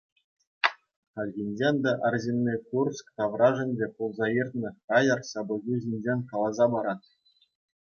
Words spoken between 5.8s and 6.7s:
ҫинчен каласа